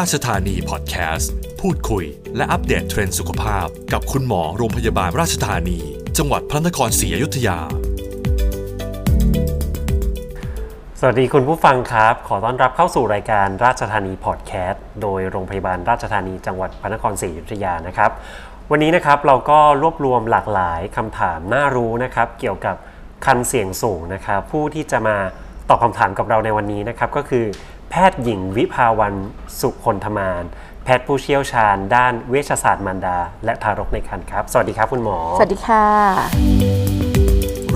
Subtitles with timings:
[0.00, 2.04] ราชธานีพอดแคสต์พูดคุย
[2.36, 5.78] และอัปเดตเทรนด์สุขภาพ กับคุณหมอโรงพยาบาลราชธานี
[6.18, 7.58] จังหวัดพระนครศรีอยุธยา
[11.00, 18.10] สวัสดีคุณผู้ฟังครับ ขอต้อนรับเข้าสู่รายการราชธานีพอดแคสต์โดยโรงพยาบาลราชธานีจังหวัดพระนครศรีอยุธยานะครับ
[18.70, 22.76] วันนี้นะครับเราก็รวบรวมหลากหลายคำถามน่ารู้นะครับ เกี่ยวกับ
[23.26, 25.16] คันเสี่ยงสูงนะครับผู้ที่จะมา
[25.68, 27.44] ตอบคำถามกับเราในวันนี้นะครับก็คือ
[27.94, 29.14] พทย์หญิงวิภาวัน
[29.60, 30.44] สุคนธมาน
[30.84, 35.84] แพทย์ผู้เชี่ยวชาญ ด้านเวชศาสตร์มารดา และทารกในครรภ์ครับ สวัสดีครับคุณหมอ สวัสดีค่ะ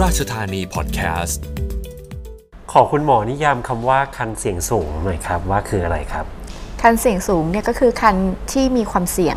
[0.03, 1.43] ราชธานีพอดแคสต์
[2.73, 6.25] ขอคุณหมอนิยามคำว่าคันเสี่ยงสูงหน่อยครับว่าคืออะไรครับ
[6.83, 8.17] คันเสี่ยงสูงเนี่ยก็คือคัน
[8.53, 9.37] ที่มีความเสี่ยง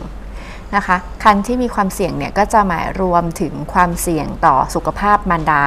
[0.76, 5.64] นะคะคันที่มีความเสี่ยงเนี่ยก็จะหมายรวมถึงความเสี่ยงต่อสุขภาพมารดา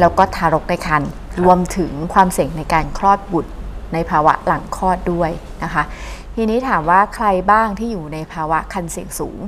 [0.00, 1.10] แล้วก็ทารกในครรภ์
[1.44, 3.52] รวมถึงความเสี่ยงในการคลอดบุตร
[3.92, 5.30] ในภาวะหลังคลอดด้วย
[5.64, 5.82] นะคะ
[6.36, 9.38] ทีนี้ถามว่าใครบ้างที่อยู่ในภาวะคันเสี่ยงสูง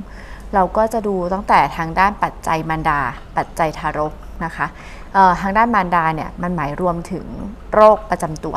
[0.53, 2.99] เราก็จะดูตั้งแต่ทางด้านปัจจัยมารดา
[3.37, 4.13] ปัจจัยทารก
[4.45, 4.67] นะคะ
[5.13, 7.25] เอ่อทางด้านมารดาเนี่ยมันหมายรวมถึง
[7.73, 8.55] โรคประจำตัว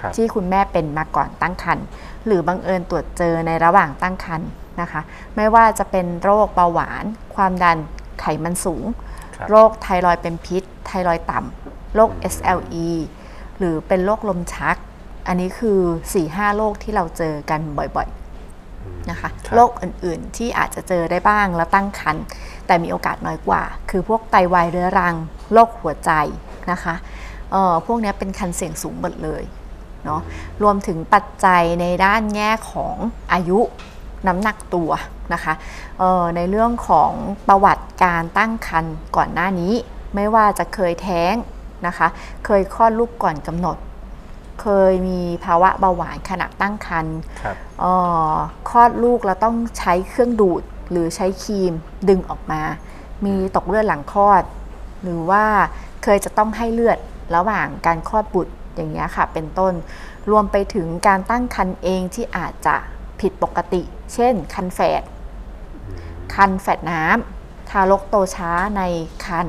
[0.00, 1.86] ครับที่คุณแม่เป็นมาก่อนตั้งครรภ์
[2.26, 4.48] หรือบังเอิญตรวจเจอในระหว่างตั้งครรภ์
[4.80, 5.00] นะคะ
[5.36, 7.04] ไม่ว่าจะเป็นโรคเบาหวาน
[7.34, 7.78] ความดัน
[8.20, 8.84] ไขมันสูง
[9.36, 12.88] ครับโรคไทรอยด์เป็นพิษ ไทรอยด์ต่ำโรค SLE
[13.58, 14.76] หรือเป็นโรคลมชัก
[15.26, 15.80] อันนี้คือ
[16.20, 22.24] 4-5โรคที่เราเจอกันบ่อยๆนะคะครับโรคอื่นๆที่อาจจะเจอได้บ้างแล้วตั้งครรภ์
[22.66, 25.14] แต่มีโอกาสน้อยกว่า คือพวกไตวายเรื้อรัง
[25.52, 26.10] โรคหัวใจ
[26.70, 26.94] นะคะ
[27.52, 29.42] เอ่อพวกเนี้ยเป็นคันเสี่ยงสูงหมดเลย
[30.04, 30.20] เนาะ
[30.62, 32.96] รวมถึงปัจจัยในด้านแง่ของ
[33.32, 33.58] อายุ
[34.26, 34.90] น้ำหนักตัว
[35.32, 35.54] นะคะ
[35.98, 37.12] เอ่อในเรื่องของ
[37.48, 39.72] ประวัติการตั้งครรภ์ก่อนหน้านี้
[40.14, 41.34] ไม่ว่าจะเคยแท้ง
[41.86, 42.08] นะคะ
[42.44, 43.76] เคยคลอดลูกก่อนกำหนด
[44.60, 47.84] เคยมีภาวะเบาหวานขณะตั้งครรภ์ครับเอ
[48.30, 48.32] อ
[48.68, 51.72] คลอดลูกแล้วต้องใช้เครื่องดูดหรือใช้ครีม
[52.08, 52.62] ดึงออกมา
[53.24, 54.42] มีตกเลือดหลังคลอด
[55.02, 55.44] หรือว่า
[56.02, 56.98] เคยจะต้องให้เลือด
[57.36, 59.72] ระหว่างการคลอดบุตรอย่างเงี้ยค่ะ เป็นต้น
[60.30, 62.76] รวมไปถึงการตั้งครรภ์เองที่อาจจะ
[63.20, 63.82] ผิดปกติ
[64.14, 65.02] เช่น คันแฝด
[66.34, 68.82] คันแฝดน้ำทารกโตช้าใน
[69.26, 69.48] คัน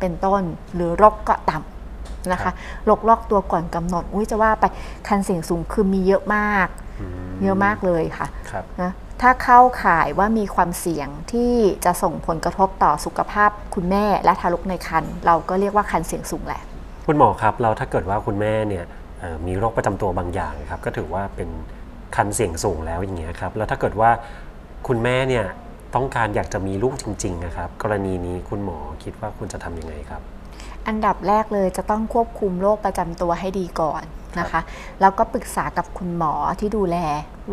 [0.00, 0.42] เป็นต้น
[0.74, 1.71] หรือโรคเกาะต่ำ
[2.30, 2.54] นะครัคะบ
[2.86, 4.64] โรคลอกตัวก่อนกำหนด อุ้ยจะว่าไป
[5.08, 6.68] คันเสี่ยงสูงคือมีเยอะมาก
[7.42, 16.62] เยอะมากเลยค่ะครับนะถ้าเข้าข่ายว่ามีความเสี่ยงที่จะส่งผลกระทบต่อสุขภาพคุณแม่และทารกในครรภ์เราก็เรียกว่าคันเสี่ยงสูงแหละ
[17.06, 18.84] คุณหมอครับ เราถ้าเกิดว่าคุณแม่เนี่ย
[19.18, 21.48] เอ่อมีโรคประจำตัวบางอย่างครับ ก็ถือว่าเป็น
[22.16, 24.10] คันเสี่ยงสูงแล้วอย่างเงี้ยครับแล้วถ้าเกิดว่า
[24.88, 25.44] คุณแม่เนี่ย
[25.94, 30.22] ต้องการอยากจะมีลูกจริงๆนะครับ กรณีนี้คุณหมอคิดว่าคุณจะทำยังไงครับ
[30.86, 34.02] อันดับแรกเลยจะต้องควบคุมโรคประจำตัวให้ดีก่อน
[34.38, 34.60] นะคะ
[35.00, 36.96] แล้วก็ปรึกษากับคุณหมอที่ดูแล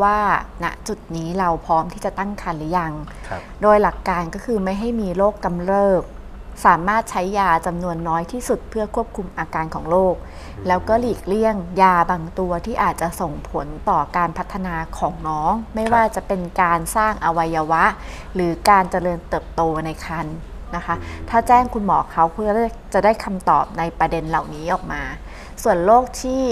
[0.01, 0.17] ว่า
[0.63, 2.94] ณจุดนี้เราพร้อมที่จะตั้งครรภ์หรือยัง
[3.28, 6.03] ครับโดยหลักการก็คือไม่ให้มีโรคกำเริบ
[6.66, 10.16] สามารถใช้ยาจำนวนน้อยที่สุดเพื่อควบคุมอาการของโรค
[10.67, 17.84] แล้วก็หลีกเลี่ยงยาบางตัวที่อาจจะส่งผลต่อการพัฒนาของน้อง ไม่ว่าจะเป็นการสร้างอวัยวะ
[18.35, 20.38] หรือการเจริญเติบโตในครรภ์
[20.75, 20.96] นะคะ
[21.30, 22.50] ถ้าแจ้งคุณหมอเขาเพื่อ
[22.94, 25.02] จะได้คำตอบในประเด็นเหล่านี้ออกมา
[25.63, 26.44] ส่วนโรคที่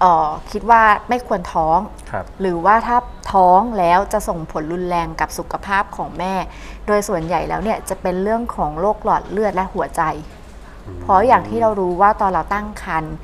[0.00, 1.78] เอ่อคิดว่าไม่ควรท้อง
[2.10, 2.96] ครับหรือว่าถ้า
[3.32, 6.34] ท้องแล้วจะส่งผลรุนแรงกับสุขภาพของแม่
[6.86, 10.02] โดยส่วนใหญ่แล้วเนี่ยจะเป็นเรื่องของโรคหลอดเลือดและหัวใจ
[11.00, 13.14] เพราะอย่างที่เรารู้ว่าตอนเราตั้งครรภ์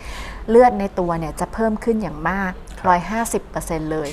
[0.49, 2.53] เลือดในตัวเนี่ยจะเพิ่มขึ้นอย่างมาก
[3.23, 4.09] 150%เลย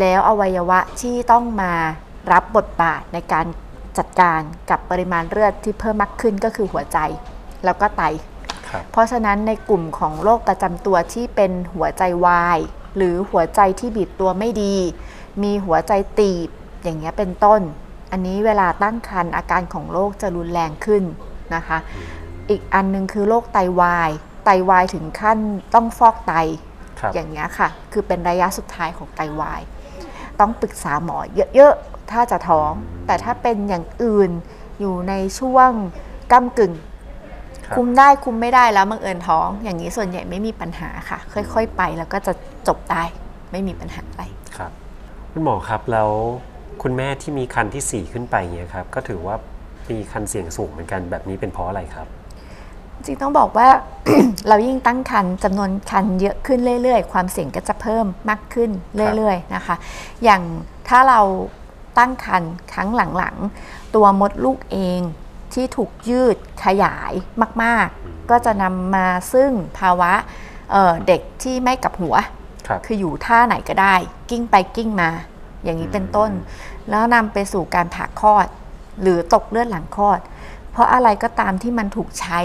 [0.00, 1.72] แล้วอวัยวะที่ต้องมา
[2.32, 3.46] รับบทบาทในการ
[3.98, 4.40] จัดการ
[4.70, 6.98] กับปริมาณเลือดที่เพิ่มมากขึ้นก็คือหัวใจ
[7.64, 8.02] แล้วก็ไต
[8.68, 12.58] ครับเพราะฉะนั้นในกลุ่มของโรคประจำตัวที่เป็นหัวใจวาย
[12.96, 14.76] หรือหัวใจที่บีบตัวไม่ดี
[15.42, 16.48] มีหัวใจตีบ
[16.82, 17.60] อย่างเงี้ยเป็นต้น
[18.12, 21.04] อันนี้เวลาตั้งครรภ์อาการของโรคจะรุนแรงขึ้น
[21.54, 21.78] นะคะ
[22.50, 24.10] อีกอันหนึงคือโรคไตวาย
[24.44, 25.38] ไตวายถึงขั้น
[25.74, 26.34] ต้องฟอกไต
[27.00, 29.60] ครับอย่างเงี้ยค่ะ คือเป็นระยะสุดท้ายของไตวาย
[30.40, 31.18] ต้องปรึกษาหมอ
[31.54, 32.72] เยอะๆ ถ้าจะท้อง
[33.06, 34.30] แต่ถ้าเป็นอย่างอื่น
[34.80, 35.70] อยู่ในช่วง
[36.32, 36.72] ก้ากึ่ง
[37.66, 42.32] ครับคุมได้คุมไม่ได้แล้วบังเอิญท้อง อย่างนี้ส่วนใหญ่ไม่มีปัญหาค่ะ ค่อยๆ ไปแล้วก็จะ
[42.68, 43.02] จบได้
[43.52, 44.22] ไม่มีปัญหาอะไร
[44.56, 44.70] ครับ
[45.32, 46.10] คุณหมอครับแล้ว
[46.82, 49.36] คุณแม่ที่มีคันที่ 4 ขึ้นไปเนี่ยครับก็ถือว่า
[49.90, 52.06] มีคันเสี่ยงสูงเหมือนกันแบบนี้เป็นเพราะอะไรครับ
[53.04, 53.68] จริงต้องบอกว่า
[54.48, 58.70] เรายิ่งตั้งคันจำนวนคันเยอะขึ้นเรื่อยๆ ความเสี่ยงก็จะเพิ่มมากขึ้น
[59.16, 59.76] เรื่อยๆนะคะ
[60.24, 60.42] อย่าง
[60.88, 61.20] ถ้าเรา
[61.98, 62.42] ตั้งคัน
[62.72, 65.00] ครั้งหลังๆ ตัวมดลูกเอง
[65.54, 67.12] ที่ถูกยืดขยาย
[67.62, 70.12] มากๆ ก็จะนำมาซึ่งภาวะ
[70.72, 72.14] เอ่อเด็กที่ไม่กลับหัว
[72.66, 73.94] ครับคืออยู่ท่าไหนก็ได้
[74.30, 75.10] กิ้งไปกิ้งมา
[75.64, 76.30] อย่างนี้เป็นต้น
[76.90, 78.46] แล้วนำไปสู่การผ่าคลอด
[79.02, 80.20] หรือตกเลือดหลังคลอด
[80.72, 82.38] เพราะอะไรก็ตามที่มันถูกใช้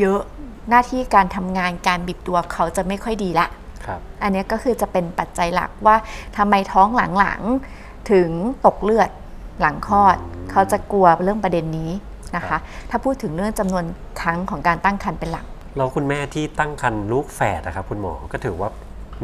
[0.00, 3.46] เยอะๆ หน้าที่การทำงานการบีบตัวเขาจะไม่ค่อยดีละ
[3.86, 5.96] ครับอันเนี้ยก็คือจะเป็นปัจจัยหลักว่า
[6.36, 8.28] ทำไมท้องหลังๆ ถึง
[8.66, 9.10] ตกเลือด
[9.60, 10.16] หลังคลอด
[10.50, 11.90] เขาจะกลัวเรื่องประเด็นนี้
[12.36, 12.60] นะครัคะบ
[12.90, 13.84] ถ้าพูดถึงเรื่องจำนวน
[14.20, 15.46] ครั้งของการตั้งครรภ์เป็นหลัก
[15.76, 18.70] แล้วคุณแม่ที่ตั้งครรภ์ลูกแฝดนะครับคุณหมอก็ถือว่า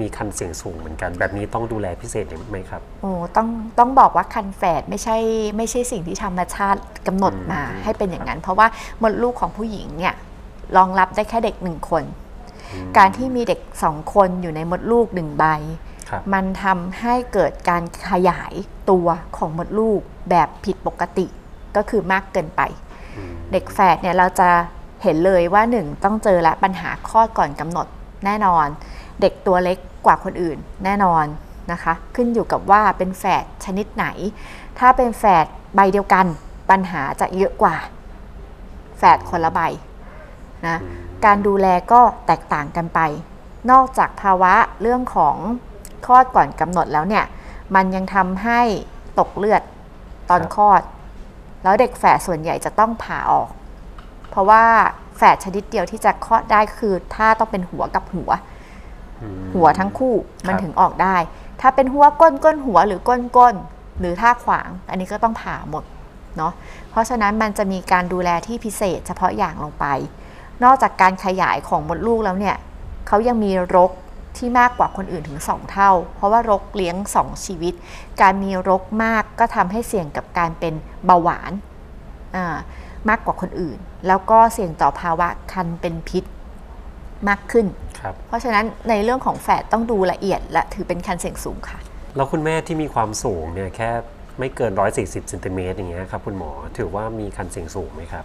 [0.01, 3.49] มีคันเสี่ยงสูงเหมือนกัน แบบนี้ต้องดูแลพิเศษไหมครับโอ้ต้อง
[3.79, 5.17] ต้องบอกว่าคันแฝดไม่ใช่
[5.57, 8.67] ไม่ใช่สิ่งที่ธรรมชาติกำหนดมาอืมให้เป็นอย่างนั้น เพราะว่า
[9.03, 10.15] มดลูกของผู้หญิงเนี่ย
[10.77, 12.05] รองรับได้แค่เด็กหนึ่งคน
[12.99, 15.88] การที่มีเด็กสองคนอยู่ในมดลูกหนึ่งใบครับ
[16.33, 18.55] มันทำให้เกิดการขยาย
[18.91, 20.01] ตัวของมดลูก
[20.31, 21.27] แบบผิดปกติ
[21.77, 22.61] ก็คือมากเกินไป
[23.17, 24.49] อืมเด็กแฝดเนี่ยเราจะ
[25.03, 27.87] เห็นเลยว่าหนึ่งต้องเจอและปัญหาคลอดก่อนกำหนด
[28.25, 28.67] แน่นอน
[29.21, 31.25] เด็กตัวเล็กกว่าคนอื่นแน่นอน
[31.73, 34.07] นะคะ ขึ้นอยู่กับว่าเป็นแฝดชนิดไหน
[34.79, 36.27] ถ้าเป็นแฝดใบเดียวกัน
[36.71, 37.77] ปัญหาจะเยอะกว่า
[38.99, 39.61] แฝดคนละใบ
[40.67, 40.77] นะ
[41.25, 43.01] การดูแลก็แตกต่างกันไป
[43.71, 45.37] นอกจากภาวะเรื่องของ
[46.07, 47.25] คลอดก่อนกำหนดแล้วเนี่ย
[47.75, 48.61] มันยังทำให้
[49.19, 49.63] ตกเลือด
[50.31, 50.83] ตอนครับคลอด
[51.63, 53.49] แล้วเด็กแฝดส่วนใหญ่จะต้องผ่าออก
[54.31, 54.65] เพราะว่า
[55.17, 58.31] แฝดชนิดเดียวที่จะคลอดได้คือ ถ้าต้องเป็นหัวกับหัว
[59.23, 60.15] อืมหัวทั้งคู่
[60.47, 61.17] มันครับถึงออกได้
[61.61, 63.55] ถ้าเป็นหัวก้นก้นหัวหรือก้นก้น
[64.01, 65.85] หรือท่าขวาง อันนี้ก็ต้องผ่าหมด
[66.37, 66.53] เนาะ
[66.91, 69.87] เพราะฉะนั้นมันจะมีการดูแลที่พิเศษเฉพาะอย่างลงไป
[70.65, 72.57] นอกจากการขยายของมดลูกแล้วเนี่ย
[73.07, 73.91] เขายังมีรก
[74.37, 77.75] ที่มากกว่าคนอื่นถึง 2 เท่า เพราะว่ารกเลี้ยง 2 ชีวิต
[78.21, 80.75] การมีรกมากก็ทำให้เสี่ยงกับการเป็น
[81.07, 81.53] เบาหวาน
[82.37, 82.57] อ่า
[83.09, 86.25] มากกว่าคนอื่น แล้วก็เสี่ยงต่อภาวะคันเป็นพิษ
[87.29, 87.67] มากขึ้น
[88.01, 91.79] ครับเพราะฉะนั้นในเรื่องของแฝดต้องดูละเอียดและถือเป็นคันเสี่ยงสูงค่ะ
[92.17, 93.91] แล้วคุณแม่ที่มีความสูงเนี่ยแค่
[94.39, 98.25] ไม่เกิน 140เซนติเมตรอย่างเงี้ยครับคุณหมอถือว่ามีคันเสี่ยงสูงไหมครับ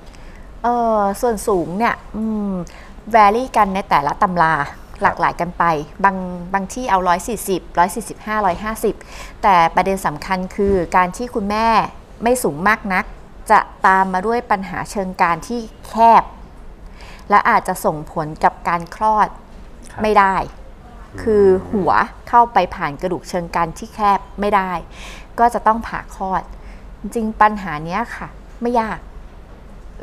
[0.63, 0.67] เอ
[0.97, 1.95] อส่วนสูงเนี่ย
[3.11, 4.53] แวรี่กันในแต่ละตำรา
[5.01, 5.63] หลากหลายกันไป
[6.03, 6.17] บาง
[6.53, 11.67] บางที่เอา 140 145 150 แต่ประเด็นสำคัญคือการที่คุณแม่
[12.23, 13.05] ไม่สูงมากนัก
[13.51, 16.23] จะตามมาด้วยปัญหาเชิงการที่แคบ
[17.29, 19.27] และอาจจะส่งผลกับการคลอด
[19.91, 20.35] ครับไม่ได้
[21.21, 21.91] คือหัว
[22.29, 24.71] เข้าไปผ่านกระดูกเชิงกรานที่แคบไม่ได้
[25.39, 26.43] ก็จะต้องผ่าคลอด
[27.01, 28.27] จริงๆปัญหาเนี้ยค่ะ
[28.61, 28.99] ไม่ยาก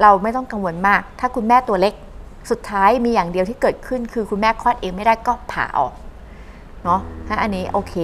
[0.03, 1.95] เราไม่ต้องกังวลมาก ถ้าคุณแม่ตัวเล็ก
[2.51, 5.95] สุดท้ายมีอย่างเดียวที่เกิดขึ้นคือคุณแม่คลอดเองไม่ได้ก็ผ่าออก
[6.85, 7.95] เนาะถ้าอันนี้โอเค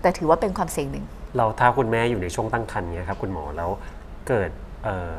[0.00, 1.04] แต่ถือว่าเป็นความเสี่ยงหนึ่ง
[1.36, 3.70] เราถ้าคุณแม่อยู่ในช่วงตั้งครรภ์เนี่ยครับคุณหมอแล้ว
[4.28, 4.50] เกิด
[4.84, 5.12] เอ่อ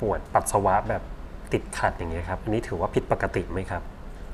[0.00, 1.02] ปวดปัสสาวะแบบ
[1.52, 3.82] ติดขัดอย่างเงี้ยครับอันนี้ถือว่าผิดปกติไหมครับ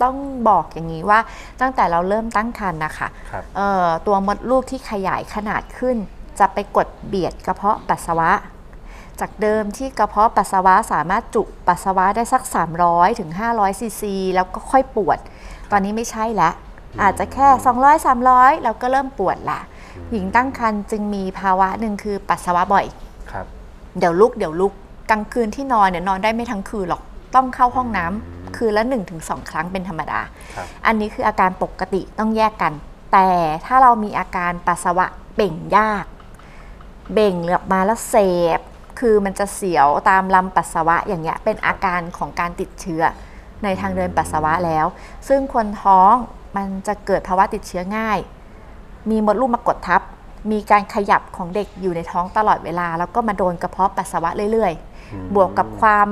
[0.03, 0.17] ต้อง
[0.49, 1.21] บอกอย่างนี้ว่า
[1.61, 5.97] ตั้งแต่เราเริ่มตั้งครรภ์นะคะครับเอ่อตัวมดลูกที่ขยายขนาดขึ้น
[6.39, 8.31] จะไปกดเบียดกระเพาะปัสสาวะ
[9.20, 12.43] จากเดิมที่กระเพาะปัสสาวะสามารถจุปัสสาวะได้สัก
[12.81, 15.19] 300ถึง500ซีซีแล้วก็ค่อยปวด
[15.70, 16.55] ตอนนี้ไม่ใช่แล้ว
[17.03, 17.49] อาจจะแค่
[17.79, 19.61] 200 300 แล้วก็เริ่มปวดละ
[20.11, 22.87] หญิงตั้งครรภ์จึงมีภาวะหนึ่งคือปัสสาวะบ่อย
[23.31, 23.47] ครับ
[23.99, 24.73] เดี๋ยวลุกเดี๋ยวลุก
[25.11, 27.03] กลางคืนที่นอนเนี่ยนอนได้ไม่ทั้งคืนหรอก
[27.35, 28.85] ต้องเข้าห้องน้ำคืนละ
[29.17, 30.20] 1-2 ครั้งเป็นธรรมดา
[30.56, 32.73] ครับอันนี้คืออาการปกติต้องแยกกัน
[33.12, 33.29] แต่
[33.67, 36.05] ถ้าเรามีอาการปัสสาวะเบ่งยาก
[37.15, 38.15] เบ่งเหลือบมาแล้วเส
[38.58, 38.60] บ
[38.98, 43.02] คือมันจะเสียวตามลำปัสสาวะอย่างเงี้ยเป็นอาการของการติดเชื้อ
[43.64, 44.86] ในทางเดินปัสสาวะแล้ว
[45.28, 46.12] ซึ่งคนท้อง
[46.56, 48.19] มันจะเกิดภาวะติดเชื้อง่าย
[49.10, 50.02] มีมดลูกมากดทับ
[50.50, 54.72] มีการขยับของเด็กอยู่ในท้องตลอดเวลา แล้วก็มาโดนกระเพาะปัสสาวะเรื่อย
[55.12, 56.08] อืมๆบวกกับความ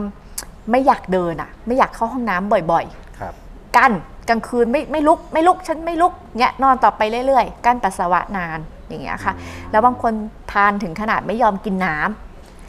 [0.71, 3.35] ไม่อยากเดินอะ ไม่อยากเข้าห้องน้ำบ่อยๆครับ
[3.77, 3.93] กั้น
[4.29, 9.33] กลางคืนไม่ไม่ลุกไม่ลุกฉันไม่ลุกเนี่ยนอนต่อไปเรื่อยๆ กั้นปัสสาวะนานอย่างเงี้ยค่ะ
[9.71, 10.13] แล้วบางคน
[10.53, 12.26] ทานถึงขนาดไม่ยอมกินน้ำ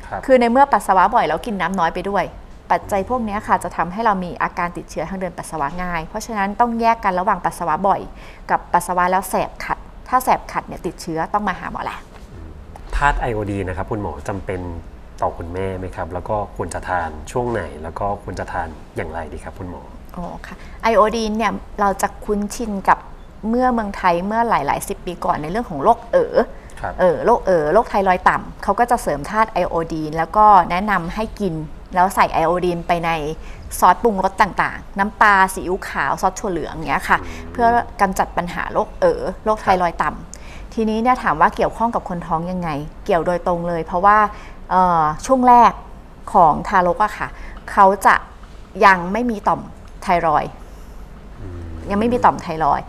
[0.09, 2.23] ครับคือในเมื่อปัสสาวะบ่อยแล้วกินน้ำน้อยไปด้วย
[2.71, 8.01] ปัจจัยพวกเนี้ยค่ะจะทำให้เรามีอาการติดเชื้อทางเดินปัสสาวะง่าย เพราะฉะนั้นต้องแยกกันระหว่างปัสสาวะบ่อย
[8.51, 9.77] กับปัสสาวะแล้วแสบขัด
[10.09, 11.97] ถ้าแสบขัดเนี่ยติดเชื้อต้องมาหาหมอแหละ
[12.95, 14.59] ธาตุไอโอดีนนะครับคุณหมอจำเป็น
[15.21, 19.81] ต่อคุณแม่ไหมครับ แล้วก็ควรจะทานช่วงไหน แล้วก็ควรจะทานอย่างไรดีครับคุณหมอ
[20.15, 22.99] อ๋อค่ะไอโอดีนเนี่ยเราจะคุ้นชินกับ
[23.49, 26.47] เมื่อเมืองไทยเมื่อหลายๆสิบปีก่อนในเรื่องของโรคเอ๋อครับ
[26.99, 31.53] เออโรคเออโรคไทรอยด์ต่ำเขาก็จะเสริมธาตุไอโอดีน แล้วก็แนะนำให้กิน
[31.95, 33.09] แล้วใส่ไอโอดีนไปใน
[33.79, 37.17] ซอสปรุงรสต่างๆ น้ำปลาซีอิ๊วขาวซอสถั่วเหลืองเงี้ยค่ะ
[37.51, 37.67] เพื่อ
[38.01, 42.69] กำจัดปัญหาโรคเออโรคไทรอยด์ต่ำทีนี้เนี่ยถามว่าเกี่ยวข้องกับคนท้องยังไง
[43.05, 44.17] เกี่ยวโดยตรงเลย เพราะว่า
[44.71, 45.71] เอ่อช่วงแรก
[46.33, 47.27] ของทารกอะค่ะ
[47.71, 48.15] เขาจะ
[48.85, 49.61] ยังไม่มีต่อม
[50.03, 50.51] ไทรอยด์
[51.89, 52.85] ยังไม่มีต่อมไทรอยด์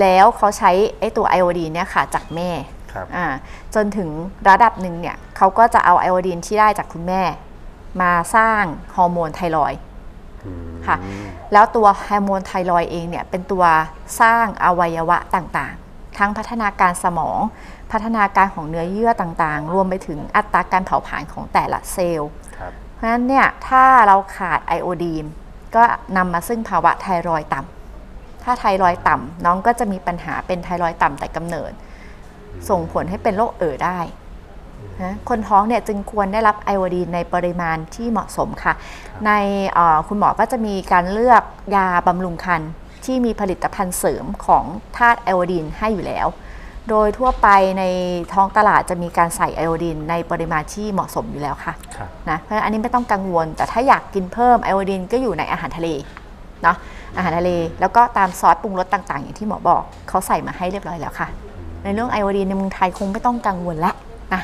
[0.00, 2.81] แล้วเขาใช้ไอ้ตัวไอโอดีนเนี่ยค่ะจากแม่ครับอ่า
[3.74, 4.08] จนถึง
[4.48, 7.22] ระดับหนึ่งเนี่ยเขาก็จะเอาไอโอดีนที่ได้จากคุณแม่
[8.00, 8.62] มาสร้าง
[8.96, 9.80] ฮอร์โมนไทรอยด์
[10.44, 10.96] อืมค่ะ
[11.52, 13.64] แล้วตัวฮอร์โมนไทรอยด์เองเนี่ยเป็นตัว
[14.20, 17.40] สร้างอวัยวะต่างๆ ทั้งพัฒนาการสมอง
[17.92, 25.26] พัฒนาการของเนื้อเยื่อต่างๆ รวมไปถึงอัตราการเผาผลาญของแต่ละเซลล์ครับเพราะฉะนั้นเนี่ยถ้าเราขาดไอโอดีน
[25.76, 25.82] ก็
[26.16, 31.72] นำมาซึ่งภาวะไทรอยด์ต่ำถ้าไทรอยด์ต่ำน้องก็จะมีปัญหาเป็นไทรอยด์ต่ำแต่กำเนิด
[32.70, 33.98] ส่งผลให้เป็นโรคเอ่อได้
[35.02, 38.72] นะคนท้องเนี่ยจึงควรได้รับไอโอดีนในปริมาณที่เหมาะสมค่ะ
[39.26, 39.32] ใน
[39.70, 41.42] เอ่อคุณหมอก็จะมีการเลือก
[41.76, 42.70] ยาบำรุงครรภ์
[43.04, 44.64] ที่มีผลิตภัณฑ์เสริมของ
[44.96, 46.28] ธาตุไอโอดีนให้อยู่แล้ว
[46.88, 47.84] โดยทั่วไปใน
[48.32, 55.88] ท้องตลาดจะมีการใส่ไอโอดีนในปริมาณที่เหมาะสมอยู่แล้วค่ะครับนะเพราะฉะนั้นอันนี้ไม่ต้องกังวล แต่ถ้าอยากกินเพิ่มไอโอดีนก็อยู่ในอาหารทะเล
[56.62, 56.76] เนาะ
[57.16, 61.28] อาหารทะเล แล้วก็ตามซอสปรุงรสต่างๆ อย่างที่หมอบอกเขาใส่มาให้เรียบร้อยแล้วค่ะ
[61.82, 63.92] ในเรื่องไอโอดีนในเมืองไทยคงไม่ต้องกังวลละ
[64.32, 64.42] นะ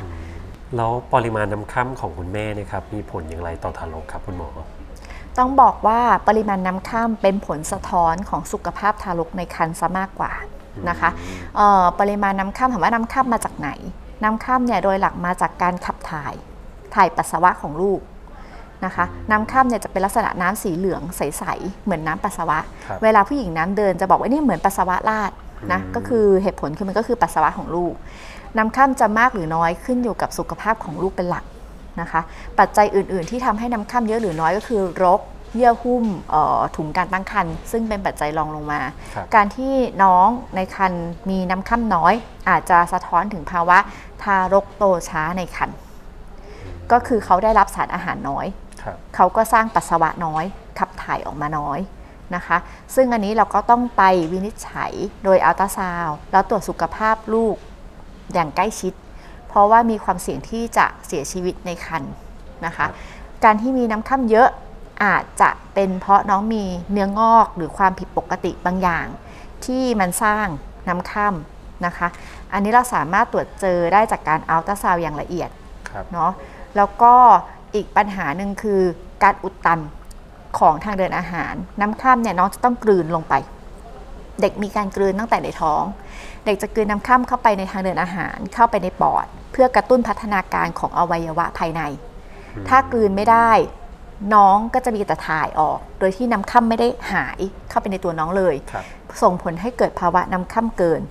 [0.76, 4.49] แล้วปริมาณน้ำค่ำของคุณแม่เนะครับมีผลอย่างไรต่อทารกครับคุณหมอ
[5.38, 10.33] ต้องบอกว่าปริมาณน้ำข้ามเป็นผลสะท้อนของสุขภาพทารกในครรภ์ซะมากกว่า
[10.88, 11.11] นะคะ
[11.57, 13.71] เอ่อปริมาณน้ำข้ามถามว่าน้ำข้ามมาจากไหน
[14.23, 16.35] น้ำข้ามเนี่ยโดยหลักมาจากการขับถ่าย
[16.95, 18.00] ถ่ายปัสสาวะของลูก
[18.85, 25.33] นะคะน้ำข้ามเนี่ยจะเป็นลักษณะน้ำสีเหลืองใส ๆ เหมือนน้ำปัสสาวะครับเวลาผู้หญิงน้ำเดินจะบอกว่านี่เหมือนปัสสาวะราด
[25.73, 27.95] นะอืมก็คือเหตุผลคือมันก็คือปัสสาวะของลูก
[28.57, 31.45] น้ำข้ามจะมากหรือน้อยขึ้นอยู่กับสุขภาพของลูกเป็นหลัก
[32.00, 32.21] นะคะ
[32.59, 35.21] ปัจจัยอื่น ๆ ที่ทำให้น้ำข้ามเยอะหรือน้อยก็คือรก
[35.55, 38.81] เยื่อหุ้มเอ่อถุงการตั้งครรภ์ซึ่งเป็นปัจจัยรองลงมา
[39.15, 39.73] ครับการที่
[40.03, 42.15] น้องในครรภ์มีน้ำข้ามน้อย
[42.49, 43.79] อาจจะสะท้อนถึงภาวะ
[44.23, 45.77] ทารกโตช้าในครรภ์
[46.93, 48.47] ก็คือเขาได้รับสารอาหารน้อย
[48.83, 50.45] ครับเขาก็สร้างปัสสาวะน้อย
[50.79, 51.79] ขับถ่ายออกมาน้อย
[52.35, 52.57] นะคะ
[52.95, 54.93] ซึ่งอันนี้เราก็ต้องไปวินิจฉัย
[55.25, 57.57] โดยอัลตราซาวด์แล้วตรวจสุขภาพลูก
[58.33, 58.93] อย่างใกล้ชิด
[59.49, 62.13] เพราะว่ามีความเสี่ยงที่จะเสียชีวิตในครรภ์
[62.67, 62.87] นะคะ
[63.45, 64.49] การที่มีน้ำค่ำเยอะ
[65.05, 69.07] อาจจะเป็นเพราะน้องมีเนื้องอกหรือความผิดปกติบางอย่าง
[69.65, 70.47] ที่มันสร้าง
[70.89, 72.09] น้ำค่ำนะคะ
[72.53, 75.51] อันนี้เราสามารถตรวจเจอได้จากการอัลตราซาวด์อย่างละเอียด
[75.91, 76.33] ครับเนาะ
[76.77, 77.15] แล้วก็
[77.75, 78.83] อีกปัญหาหนึ่งคือ
[79.23, 79.81] การอุดตัน
[80.59, 83.35] ของทางเดินอาหาร น้ำข้ามเนี่ยน้องจะต้องกลืนลงไป
[84.40, 85.83] เด็กมีการกลืนตั้งแต่ในท้อง
[86.47, 91.83] เด็กจะกลืนน้ำข้ามเข้าไปในทางเดินอาหารเข้าไปในปอด เพื่อกระตุ้นพัฒนาการของอวัยวะภายใน
[92.69, 93.50] ถ้ากลืนไม่ได้
[94.35, 97.38] น้องก็จะมีแต่ถ่ายออก โดยที่น้ำค่ำไม่ได้หาย
[97.69, 98.85] เข้าไปในตัวน้องเลยครับ
[99.23, 101.02] ส่งผลให้เกิดภาวะน้ำค่ำเกิน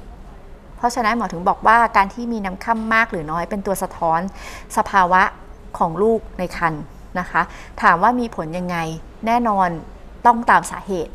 [0.78, 4.20] เพราะฉะนั้นหมอถึงบอกว่าการที่มีน้ำค่ำมากหรือน้อยเป็นตัวสะท้อน
[4.78, 5.22] สภาวะ
[5.78, 6.84] ของลูกในครรภ์
[7.20, 7.42] นะคะ
[7.82, 8.78] ถามว่ามีผลยังไง
[9.26, 9.70] แน่นอน
[10.26, 11.14] ต้องตามสาเหตุ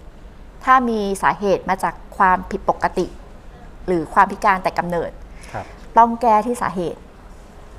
[0.65, 3.07] ถ้ามีสาเหตุมาจากความผิดปกติ
[3.87, 5.11] หรือความพิการแต่กำเนิด
[5.53, 5.65] ครับ
[5.99, 7.01] ต้องแก้ที่สาเหตุ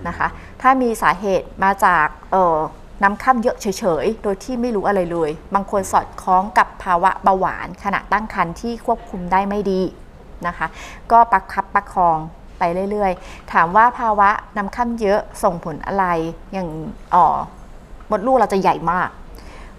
[0.07, 0.27] นะคะ
[0.61, 2.57] ถ้ามีสาเหตุมาจากเอ่อ
[3.03, 9.81] น้ำค่ำเยอะเฉยๆ โดยที่ไม่รู้อะไรเลย บางคนสอดคล้องกับภาวะเบาหวานขณะตั้งครรภ์ที่ควบคุมได้ไม่ดี
[10.47, 10.67] นะคะ
[11.11, 12.17] ก็ประคับประคอง
[12.59, 16.05] ไปเรื่อยๆ ถามว่าภาวะน้ำค่ำเยอะส่งผลอะไร
[16.53, 16.69] อย่าง
[17.13, 17.27] อ๋อ
[18.13, 19.09] มดลูกเราจะใหญ่มาก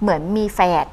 [0.01, 0.87] เหมือนมีแฝด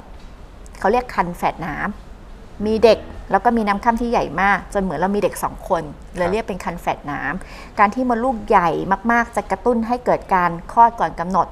[0.78, 2.98] เขาเรียกคันแฝดน้ำมีเด็ก
[3.30, 5.82] แล้วก็มีน้ำค่ำที่ใหญ่มาก จนเหมือนเรามีเด็กสองคน
[6.16, 8.68] เลยเรียกเป็นคันแฝดน้ำการที่มดลูกใหญ่
[9.12, 11.48] มากๆ จะกระตุ้นให้เกิดการคลอดก่อนกำหนด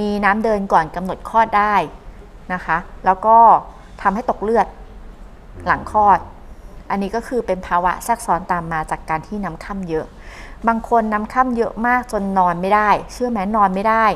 [0.00, 1.74] มีน้ำเดินก่อนกำหนดคลอดได้
[2.52, 3.36] นะคะ แล้วก็
[4.02, 4.66] ทำให้ตกเลือด
[5.66, 6.18] หลังคลอด
[6.90, 10.06] อันนี้ก็คือเป็นภาวะแทรกซ้อนตามมาจากการที่น้ำค่ำเยอะ
[10.68, 14.06] บางคนน้ำค่ำเยอะมากจนนอนไม่ได้ เชื่อไหมนอนไม่ได้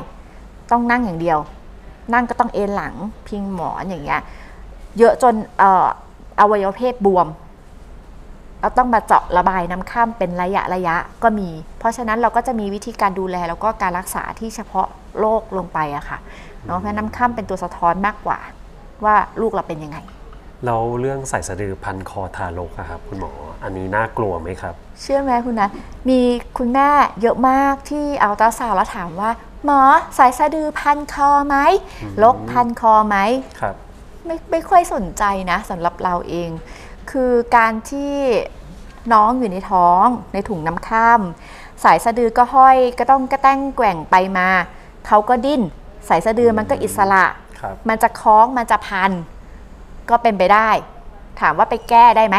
[0.71, 1.39] ต้องนั่งอย่างเดียว
[2.13, 2.93] นั่งก็ต้องเอนหลัง
[3.27, 4.21] พิงหมอนอย่างเงี้ย
[4.97, 5.87] เยอะจนเอ่อ
[6.39, 7.27] อวัยวะเพศบวม
[8.59, 14.87] เราต้องมาเจาะระบายน้ำข้ามเป็นระยะระยะก็มี เพราะฉะนั้นเราก็จะมีวิธีการดูแลแล้วก็การรักษาที่เฉพาะ
[15.19, 16.17] โรคลงไปอะค่ะ
[16.65, 18.39] เนาะเพราะน้ำข้ามเป็นตัวสะท้อนมากกว่า
[19.03, 19.97] ว่าลูกเราเป็นยังไง
[20.65, 23.31] แล้วเรื่องใส่สะดือพันคอทารกอะครับคุณหมอ
[23.63, 25.69] อันนี้น่ากลัวไหมครับ เชื่อไหมคุณนะ
[26.09, 26.19] มี
[26.57, 26.89] คุณแม่
[27.21, 29.31] เยอะมากที่เอาตราซาวด์แล้วถามว่า
[29.65, 29.79] หมอ
[30.17, 31.57] สายสะดือพันคอไหม
[32.23, 33.17] ลกพันคอไหม
[33.61, 33.75] ครับ
[34.25, 36.49] ไม่ไม่ค่อยสนใจนะสำหรับเราเอง
[37.11, 38.13] คือการที่
[39.13, 41.21] น้องอยู่ในท้องในถุงน้ำข้าม
[41.83, 44.47] สายสะดือก็ห้อยก็ต้องกระแต้งแกว่งไปมา
[45.07, 45.61] เขาก็ดิ้น
[46.09, 47.25] สายสะดือมันก็อิสระ
[47.59, 49.11] ครับมันจะคล้องมันจะพัน
[50.09, 50.69] ก็เป็นไปได้
[51.41, 52.37] ถามว่าไปแก้ได้ไหม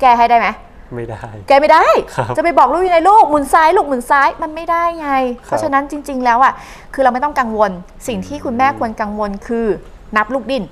[0.00, 0.48] แก้ให้ได้ไหม
[0.94, 1.86] ไม่ได้ แกไม่ได้
[2.16, 5.10] ครับจะไปบอกลูกยังไงลูกหมุนซ้ายลูกหมุนซ้ายมันไม่ได้ไง
[5.44, 6.52] เพราะฉะนั้นจริง ๆ แล้วอะ
[6.94, 7.70] คือเราไม่ต้องกังวล
[8.08, 9.66] สิ่งที่คุณแม่ควรกังวลคือ
[10.16, 10.64] นับลูกดิ้น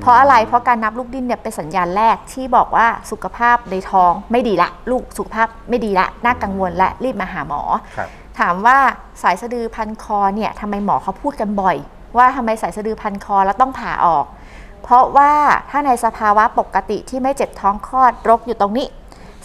[0.00, 7.62] เพราะอะไร เพราะการนับลูกดิ้นเนี่ยเป็นสัญญาณแรกที่บอกว่าสุขภาพในท้องไม่ดีละ ลูกสุขภาพไม่ดีละน่ากังวลและรีบมาหาหมอ
[7.96, 8.78] ครับถามว่า
[9.22, 11.76] สายสะดือพันคอเนี่ยทำไมหมอเขาพูดกันบ่อย
[12.16, 14.24] ว่าทำไมสายสะดือพันคอแล้วต้องผ่าออก
[14.86, 15.32] เพราะว่า
[15.70, 18.86] ถ้าในสภาวะปกติที่ไม่เจ็บท้องคลอดรกอยู่ตรงนี้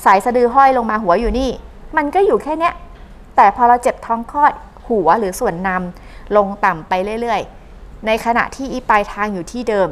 [0.05, 1.49] สายสะดือห้อยลงมาหัวอยู่นี่
[1.97, 2.73] มันก็อยู่แค่เนี้ย
[3.35, 4.53] แต่พอเราเจ็บท้องคลอด
[4.87, 9.89] หัวหรือส่วนนำลงต่ำไปเรื่อยๆ ในขณะที่อีปลายทางอยู่ที่เดิม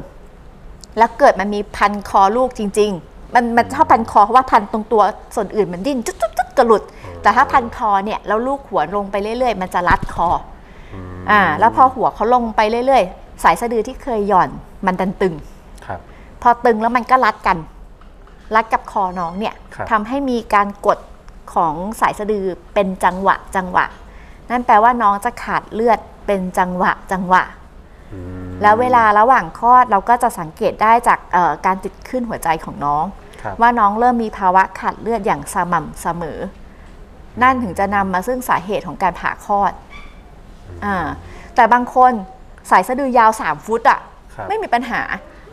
[0.98, 5.04] แล้วเกิดมันมีพันคอลูกจริง ๆ มันมันชอบพันคอเพราะว่าพันตรงตัว
[5.36, 6.82] ส่วนอื่นมันดิ้นจุดจุดจุดกระหลุด
[7.22, 10.28] แต่ถ้าพันคอเนี่ยแล้วลูกหัวลงไปเรื่อยๆ มันจะรัดคอ
[11.32, 14.50] อ่าแล้วพอหัวเขาลงไปเรื่อยๆ สายสะดือที่เคยหย่อน
[14.86, 15.36] มันดันตึง
[15.86, 16.00] ครับ
[16.42, 17.58] พอตึงแล้วมันก็รัดกัน
[18.56, 21.00] รัดกับคอน้องเนี่ยครับทำให้มีการกด
[21.54, 23.86] ของสายสะดือเป็นจังหวะจังหวะ
[24.50, 27.44] นั่นแปลว่าน้องจะขาดเลือดเป็นจังหวะจังหวะ
[28.14, 33.06] อืมแล้วเวลาระหว่างคลอดเราก็จะสังเกตได้จากเอ่อการติดขึ้นหัวใจของน้อง
[33.42, 36.40] ครับว่าน้องเริ่มมีภาวะขาดเลือดอย่างสม่ำเสมอ
[37.42, 39.74] นั่นถึงจะนำมาซึ่งสาเหตุของการผ่าคลอด
[40.86, 40.96] อ่า
[41.56, 42.12] แต่บางคน
[42.70, 44.09] สายสะดือยาว3ฟุตอะครับ
[44.50, 45.02] ไม่มีปัญหา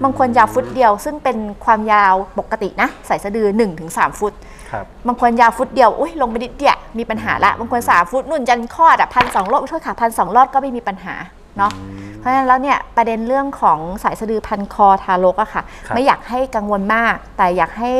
[0.02, 3.46] บางคนยาวฟุตเดียว ซึ่งเป็นความยาวปกตินะสายสะดือ
[3.84, 4.32] 1-3 ฟุต
[4.70, 11.14] ครับบางคนยาวฟุตเดียวอุ้ยลงไปนิดเดียวมีปัญหาละบางคนสามฟุตนุ่นยันคลอดอะพันสองรอบโทษค่ะพันสองรอบก็ไม่มีปัญหา
[11.58, 11.72] เนาะ
[12.18, 17.90] เพราะฉะนั้นแล้วเนี่ยประเด็นเรื่องของสายสะดือพันคอทารกอะค่ะครับไม่อยากให้กังวลมาก แต่อยากให้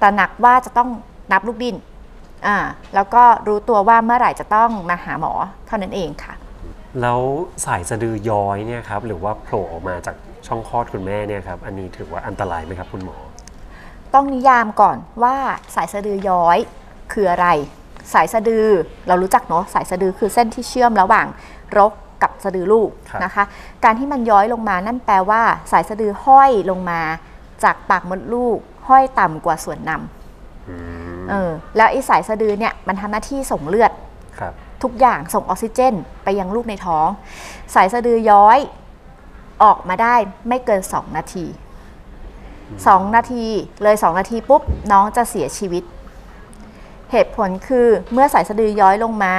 [0.00, 0.88] ตระหนักว่าจะต้อง
[1.32, 1.76] นับลูกดิ้น
[2.46, 2.56] อ่า
[2.94, 5.32] แล้วก็รู้ตัวว่าเมื่อไหร่จะต้องมาหาหมอ
[5.66, 6.32] เท่านั้นเองค่ะ
[7.00, 7.20] แล้ว
[7.66, 13.16] สายสะดือย้อยเนี่ยครับหรือว่าโผล่ออกมาจากช่องคลอดคุณแม่เนี่ยครับอันนี้ถือว่าอันตรายไหมครับคุณหมอ
[14.14, 15.36] ต้องนิยามก่อนว่า
[15.74, 16.58] สายสะดือย้อย
[17.12, 17.48] คืออะไร
[18.14, 18.66] สายสะดือ
[19.08, 21.26] เรารู้จักเนาะสายสะดือคือเส้นที่เชื่อมระหว่าง
[21.78, 23.44] รกกับสะดือลูกครับนะคะ
[23.84, 27.00] การที่มันย้อยลงมานั่นแปลว่า สายสะดือห้อยลงมา
[27.64, 28.58] จากปากมดลูก
[28.88, 30.76] ห้อยต่ำกว่าส่วนนำอื
[31.20, 33.92] มเออแล้วไอ้สายสะดือเนี่ยมันทำหน้าที่ส่งเลือด
[34.38, 37.08] ครับ ทุกอย่างส่งออกซิเจน ไปยังลูกในท้อง
[37.74, 38.58] สายสะดือย้อย
[39.62, 40.14] ออกมาได้
[40.48, 41.46] ไม่เกิน 2 นาที
[42.30, 43.46] 2 นาที
[43.82, 45.84] เลย 2 นาทีปุ๊บ น้องจะเสียชีวิต
[47.12, 49.34] เหตุผลคือเมื่อสายสะดือย้อยลงมา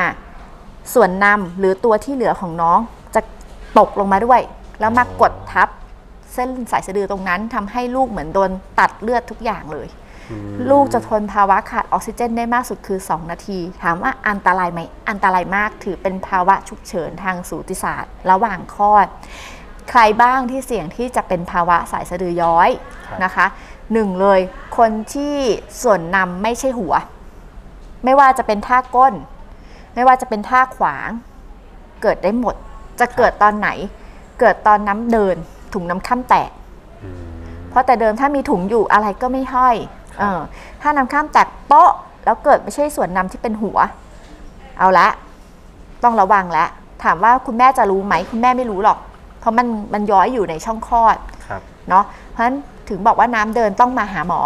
[0.93, 2.79] ส่วนนำหรือตัวที่เหลือของน้อง
[3.15, 3.21] จะ
[3.77, 4.41] ตกลงมาด้วย
[4.79, 5.69] แล้วมากดทับ
[6.33, 9.87] เส้นสายสะดือตรงนั้นทำให้ลูกเหมือนโดนตัดเลือดทุกอย่างเลย
[10.69, 19.07] ลูกจะทนภาวะขาดออกซิเจนได้มากสุดคือ 2 นาที ถามว่าอันตรายไหมอันตรายมากถือเป็นภาวะฉุกเฉินทางสูติศาสตร์ ระหว่างคลอด
[19.89, 22.69] ใครบ้างที่เสี่ยงที่จะเป็นภาวะสายสะดือย้อย
[23.07, 23.45] ครับนะคะ
[23.93, 24.39] หนึ่งเลย
[24.77, 25.35] คนที่
[25.81, 26.93] ส่วนนำไม่ใช่หัว
[28.03, 29.13] ไม่ว่าจะเป็นท่าก้น
[29.95, 31.09] ไม่ว่าจะเป็นท่าขวาง
[32.01, 32.55] เกิดได้หมด
[32.99, 33.69] จะเกิดตอนไหน
[34.39, 35.35] เกิดตอนน้ำเดิน
[35.73, 36.51] ถุงน้ำข้ามแตก
[37.03, 37.23] อืม
[37.69, 40.02] เพราะแต่เดิมถ้ามีถุงอยู่อะไรก็ไม่ห้อยครับเออ
[40.81, 41.91] ถ้าน้ำข้ามแตกโป๊ะ
[42.25, 43.77] แล้วเกิดไม่ใช่ส่วนนำที่เป็นหัว
[44.79, 45.07] เอาละ
[46.03, 46.69] ต้องระวังแล้ว
[47.03, 48.97] ถามว่าคุณแม่จะรู้ไหมคุณแม่ไม่รู้หรอก
[49.39, 52.55] เพราะมันมันย้อยอยู่ในช่องคลอดครับเนาะเพราะฉะนั้น
[52.89, 54.41] ถึงบอกว่าน้ำเดินต้องมาหาหมอ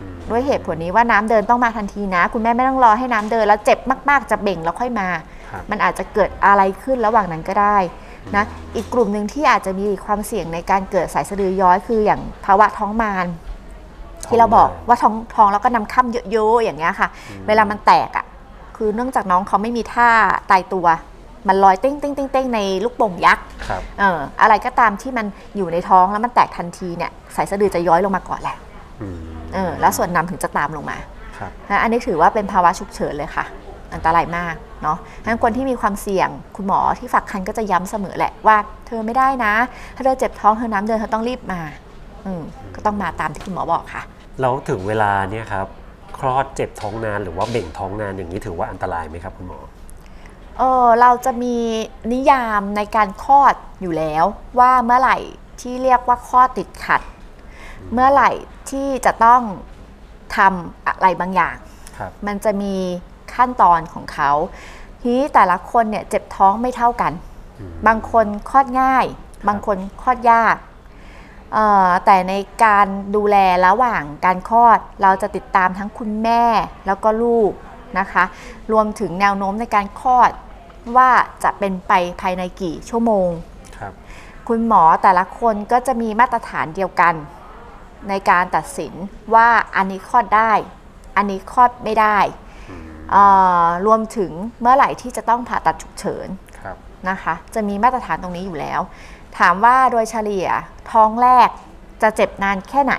[0.00, 5.08] อืมด้วยเหตุผลนี้ว่าน้ำเดินต้องมาทันทีนะ คุณแม่ไม่ต้องรอให้น้ำเดินแล้วเจ็บมากๆจะเบ่งแล้วค่อยมา
[5.50, 7.76] ครับมันอาจจะเกิดอะไรขึ้นระหว่างนั้นก็ได้
[8.36, 8.44] นะ
[8.76, 13.26] อีกกลุ่มหนึ่งที่อาจจะมีความเสี่ยงในการเกิดสายสะดือย้อยคืออย่างภาวะท้องมาร
[14.28, 17.08] ที่เราบอกว่าท้องท้องแล้วก็น้ำค่ำเยอะๆอย่างเงี้ยค่ะ
[17.46, 18.26] เวลามันแตกอะ
[18.76, 20.08] คือเนื่องจากน้องเขาไม่มีท่า
[20.50, 20.86] ตายตัว
[21.48, 28.56] มันลอยเต้งเต้งเต้งเต้งในลูกโป่งยักษ์ครับเอออะไรก็ตามที่มันอยู่ในท้องแล้วมันแตกทันทีเนี่ยสายสะดือจะย้อยลงมาก่อนแหละ
[29.00, 29.16] อืม
[29.54, 30.98] เออแล้วส่วนนำถึงจะตามลงมา
[31.38, 33.44] ครับนะอันนี้ถือว่าเป็นภาวะฉุกเฉินเลยค่ะ
[33.94, 39.52] อันตรายมากเนาะงั้นคนที่มีความเสี่ยงคุณหมอที่ฝากคันก็จะย้ำเสมอแหละว่า เธอไม่ได้นะ
[39.96, 41.60] ถ้าเธอเจ็บท้องเธอน้ำเดินเธอต้องรีบมา
[42.26, 42.42] อืม
[42.74, 44.02] ก็ต้องมาตามที่คุณหมอบอกค่ะ
[44.40, 45.66] แล้วถึงเวลาเนี่ยครับ
[46.18, 49.60] คลอดเจ็บท้องนานหรือว่าเบ่งท้องนานอย่างนี้ถือว่าอันตรายไหมครับคุณหมอ
[50.58, 51.56] เออเราจะมี
[52.12, 54.24] นิยามในการคลอดอยู่แล้ว
[54.58, 55.18] ว่าเมื่อไหร่
[55.60, 57.02] ที่เรียกว่าคลอดติดขัด
[57.92, 58.30] เมื่อไหร่
[58.70, 59.42] ที่จะต้อง
[60.36, 61.56] ทำอะไรบางอย่าง
[61.98, 62.74] ครับ มันจะมี
[63.34, 64.30] ขั้นตอนของเขา
[65.00, 67.12] ทีนี้แต่ละคนเนี่ยเจ็บท้องไม่เท่ากัน
[67.58, 69.04] อืม บางคนคลอดง่าย
[69.48, 70.66] บางคนคลอดยากเอ่อ
[72.04, 72.34] แต่ใน
[72.64, 76.42] การดูแลระหว่างการคลอด เราจะติดตามทั้งคุณแม่
[76.86, 77.52] แล้วก็ลูก
[77.98, 78.24] นะคะ
[78.72, 80.30] รวมถึงแนวโน้มในการคลอด
[80.96, 81.10] ว่า
[81.44, 83.28] จะเป็นไปภายในกี่ชั่วโมง
[83.76, 83.92] ครับ
[84.48, 87.14] คุณหมอแต่ละคนก็จะมีมาตรฐานเดียวกัน
[88.08, 88.92] ในการตัดสิน
[89.34, 90.52] ว่าอันนี้คลอดได้
[91.16, 92.18] อันนี้คลอดไม่ได้
[93.12, 93.24] เอ่
[93.64, 94.30] อรวมถึง
[94.60, 96.76] เมื่อไหร่ที่จะต้องผ่าตัดฉุกเฉินครับ
[97.08, 98.80] นะคะ จะมีมาตรฐานตรงนี้อยู่แล้ว
[99.38, 100.46] ถามว่าโดยเฉลี่ย
[100.92, 101.48] ท้องแรก
[102.02, 102.94] จะเจ็บนานแค่ไหน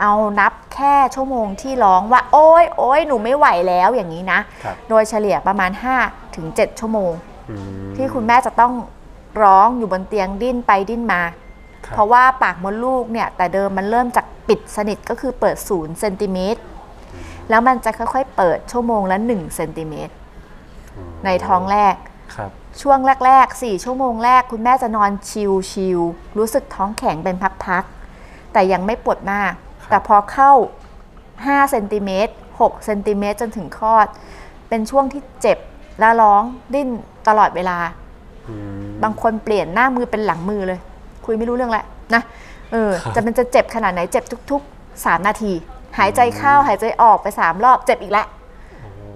[0.00, 5.70] เอานับแค่ชั่วโมงที่ร้องว่า โอ๊ยโอ๊ยหนูไม่ไหวแล้วอย่างนี้นะ ครับโดยเฉลี่ยประมาณ
[6.04, 7.12] 5 ถึง 7 ชั่วโมง
[7.50, 7.56] อื
[7.90, 8.72] มที่คุณแม่จะต้อง
[9.42, 11.22] ร้องอยู่บนเตียงดิ้นไปดิ้นมา
[11.86, 16.60] คบเพราะว่าปากมดลูกเนี่ย แต่เดิมมันเริ่มจากปิดสนิทก็คือเปิดศูนย์เซนติเมตร
[17.50, 20.14] แล้วมันจะค่อยๆ เปิดชั่วโมงละ1เซนติเมตร
[21.24, 21.94] ในท้องแรก
[22.36, 30.52] ครับ ช่วงแรก ๆ 4 ชั่วโมงแรกคุณแม่จะนอนชิลๆรู้สึกท้องแข็งเป็นพักๆ แต่ยังไม่ปวดมากครับแต่พอเข้า
[31.10, 34.06] 5เซนติเมตร6เซนติเมตรจนถึงคลอด
[34.68, 35.58] เป็นช่วงที่เจ็บ
[36.00, 36.42] และร้อง
[36.74, 36.88] ดิ้น
[37.28, 37.78] ตลอดเวลา
[38.48, 40.80] อืมบางคนเปลี่ยนหน้ามือเป็นหลังมือเลย
[41.24, 42.22] คุยไม่รู้เรื่องแหละนะ
[42.72, 45.52] เออครับจะมันจะเจ็บขนาดไหนเจ็บทุก ๆ 3 นาที
[45.98, 48.26] หายใจเข้าหายใจออกไป 3 รอบเจ็บอีกแล้ว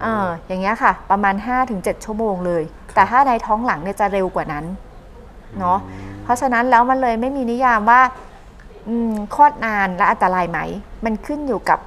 [0.02, 1.34] เอออย่างเงี้ยค่ะ ประมาณ
[1.70, 2.62] 5-7 ชั่วโมงเลย
[2.96, 4.64] แต่ถ้าในท้องหลังเนี่ยจะเร็วกว่านั้น
[5.58, 5.78] เนาะ
[6.22, 8.00] เพราะฉะนั้นแล้วมันเลยไม่มีนิยามว่า
[8.88, 10.58] อืมคลอดนานและอันตรายไหม
[11.04, 11.78] มันขึ้นอยู่กับ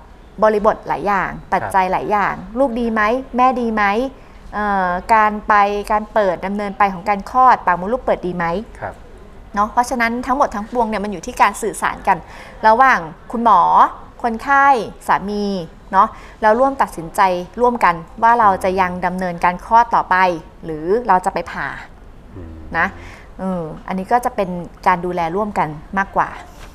[0.44, 3.02] บริบทหลายอย่าง ปัจจัยหลายอย่าง ลูกดีไหม
[3.38, 3.84] แม่ดีไหม
[4.54, 5.54] เอ่อการไป
[5.92, 8.46] การเปิดดำเนินไปของการคลอดปากมดลูกเปิดดีไหม
[8.80, 8.94] ครับ
[9.56, 12.18] เนาะเพราะฉะนั้นทั้งหมดทั้งปวงเนี่ยมันอยู่ที่การสื่อสารกัน
[12.68, 13.00] ระหว่าง
[13.32, 13.62] คุณหมอ
[14.24, 14.68] คนไข้
[15.08, 15.46] สามี
[15.92, 16.08] เนาะ
[16.42, 17.22] แล้วร่วมตัดสินใจ
[17.62, 20.16] ร่วมกันว่าเราจะยังดำเนินการคลอดต่อไป
[20.66, 21.68] หรือเราจะไปผ่า
[22.36, 22.88] อืมนะ
[23.40, 24.50] เอออันนี้ก็จะเป็น
[24.88, 26.30] การดูแลร่วมกันมากกว่า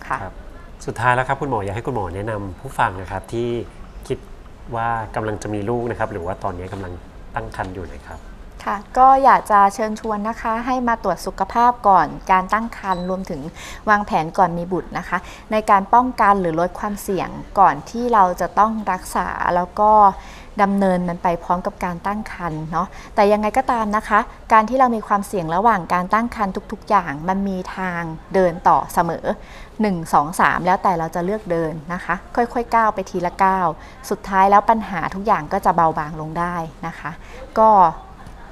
[0.09, 0.35] ค่ะครับ
[0.87, 3.49] สุดท้ายแล้วครับคุณหมออยากให้คุณหมอแนะนำผู้ฟังนะครับที่
[4.09, 4.19] คิด
[4.75, 6.93] ว่ากำลังจะมีลูกนะครับ หรือว่าตอนนี้กำลัง
[7.35, 8.19] ตั้งครรภ์อยู่นะครับ
[8.65, 13.41] ค่ะก็อยากจะเชิญชวนนะคะ ให้มาตรวจสุขภาพก่อนการตั้งครรภ์รวมถึง
[13.89, 15.19] วางแผนก่อนมีบุตรนะคะ
[15.53, 19.91] ในการป้องกันหรือลดความเสี่ยงก่อนที่เราจะต้องรักษาแล้วก็
[20.63, 24.21] ดำเนินมันไปพร้อมกับการตั้งครรภ์เนาะแต่ยังไงก็ตามนะคะ
[24.53, 28.03] การที่เรามีความเสี่ยงระหว่างการตั้งครรภ์ทุก ๆ อย่าง มันมีทาง
[28.35, 29.25] เดินต่อเสมอ
[29.73, 33.67] 1 2 3 แล้วแต่เราจะเลือกเดินนะคะ ค่อยๆก้าวไปทีละก้าว
[34.11, 37.11] สุดท้ายแล้วปัญหาทุกอย่างก็จะเบาบางลงได้นะคะ
[37.59, 37.71] ก็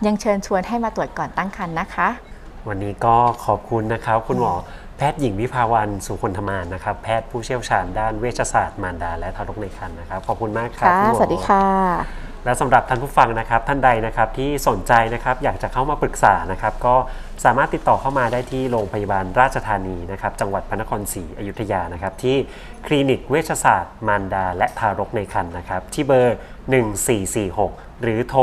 [0.06, 2.08] ยังเชิญชวนให้มาตรวจก่อนตั้งครรภ์นะคะ
[2.68, 4.52] วันนี้ก็ขอบคุณนะครับ คุณหมอ
[4.96, 11.64] แพทย์หญิงวิภาวันสุคนธมานนะครับ แพทย์ผู้เชี่ยวชาญด้านเวชศาสตร์มารดาและทารกในครรภ์นะครับ ขอบคุณมากครับค่ะคุณหมอสวัสดีค่ะ
[12.44, 16.94] และสำหรับท่านผู้ฟังนะครับท่านใดนะครับที่สนใจนะครับอยากจะเข้ามาปรึกษานะครับก็
[17.44, 22.36] สามารถติดต่อเข้ามาได้ที่โรงพยาบาลราชธานีนะครับจังหวัดพระนครศรีอยุธยานะครับที่
[22.86, 26.36] คลินิกเวชศาสตร์มารดา และทารกในครรภ์นะครับที่เบอร์
[27.18, 28.40] 1446 หรือโทร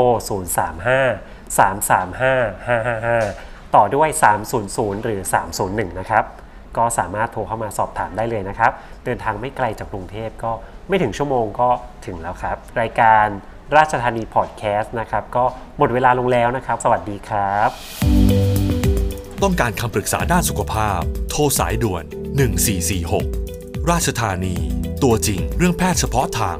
[0.78, 4.08] 035 335 555 ต่อด้วย
[4.56, 5.20] 300 หรือ
[5.60, 6.24] 301 นะครับ
[6.76, 8.72] ก็สามารถโทรเข้ามาสอบถามได้เลยนะครับ
[9.04, 10.52] เดินทางไม่ไกลจากกรุงเทพก็
[10.88, 11.68] ไม่ถึงชั่วโมงก็
[12.06, 13.26] ถึงแล้วครับ รายการ
[13.76, 15.44] ราชธานีพอดแคสต์นะครับ ก็
[15.78, 17.70] หมดเวลาลงแล้วนะครับ สวัสดีครับ
[19.42, 22.04] ต้องการคำปรึกษาด้านสุขภาพ โทรสายด่วน
[23.16, 24.54] 1446 ราชธานี
[25.02, 26.58] ตัวจริงเรื่องแพทย์เฉพาะทาง